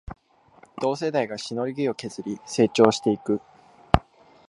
[0.81, 3.39] 同世代がしのぎを削り成長していく